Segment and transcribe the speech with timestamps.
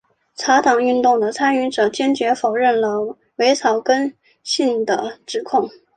[0.33, 5.69] 茶党运动的参与者坚决否认了伪草根性的指控。